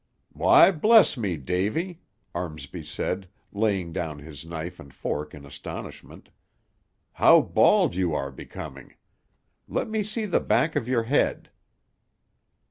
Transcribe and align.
"Why, 0.33 0.71
bless 0.71 1.15
me, 1.15 1.37
Davy," 1.37 2.01
Armsby 2.33 2.81
said, 2.81 3.27
laying 3.53 3.93
down 3.93 4.17
his 4.17 4.43
knife 4.43 4.79
and 4.79 4.91
fork 4.91 5.35
in 5.35 5.45
astonishment; 5.45 6.29
"how 7.13 7.39
bald 7.39 7.93
you 7.93 8.11
are 8.15 8.31
becoming! 8.31 8.95
Let 9.67 9.87
me 9.91 10.01
see 10.01 10.25
the 10.25 10.39
back 10.39 10.75
of 10.75 10.87
your 10.87 11.03
head." 11.03 11.51